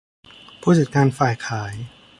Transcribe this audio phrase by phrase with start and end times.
[0.61, 1.75] ผู้จัดการฝ่ายขาย